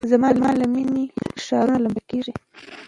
زما 0.09 0.29
له 0.59 0.65
میني 0.73 0.85
لوی 0.93 1.07
ښارونه 1.45 1.79
لمبه 1.83 2.01
کیږي 2.09 2.33